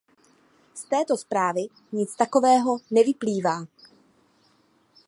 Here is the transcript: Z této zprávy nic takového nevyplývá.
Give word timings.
Z 0.73 0.83
této 0.83 1.17
zprávy 1.17 1.61
nic 1.91 2.15
takového 2.15 2.77
nevyplývá. 2.91 3.65